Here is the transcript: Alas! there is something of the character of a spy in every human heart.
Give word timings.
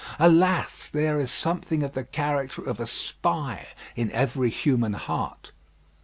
Alas! 0.17 0.89
there 0.91 1.19
is 1.19 1.29
something 1.29 1.83
of 1.83 1.93
the 1.93 2.03
character 2.03 2.63
of 2.63 2.79
a 2.79 2.87
spy 2.87 3.67
in 3.95 4.11
every 4.13 4.49
human 4.49 4.93
heart. 4.93 5.51